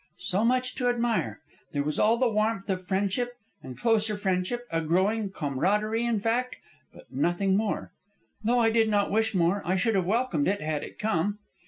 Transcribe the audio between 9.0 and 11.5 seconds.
wish more, I should have welcomed it had it come."